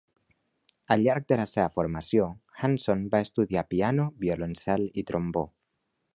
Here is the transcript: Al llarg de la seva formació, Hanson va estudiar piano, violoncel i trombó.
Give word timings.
Al 0.95 1.03
llarg 1.07 1.27
de 1.31 1.37
la 1.41 1.45
seva 1.51 1.65
formació, 1.75 2.25
Hanson 2.69 3.05
va 3.17 3.23
estudiar 3.27 3.67
piano, 3.75 4.09
violoncel 4.27 4.89
i 5.03 5.07
trombó. 5.13 5.47